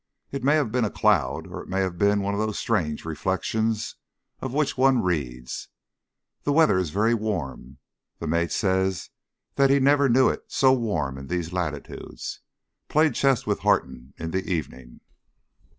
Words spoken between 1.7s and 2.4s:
have been one of